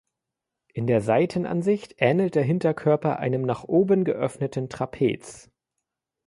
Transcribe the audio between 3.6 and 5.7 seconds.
oben geöffneten Trapez.